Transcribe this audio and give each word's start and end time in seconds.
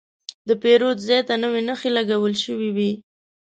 د 0.47 0.49
پیرود 0.61 0.97
ځای 1.07 1.21
ته 1.27 1.33
نوې 1.43 1.61
نښې 1.67 1.89
لګول 1.97 2.33
شوې 2.43 2.69
وې. 2.75 2.91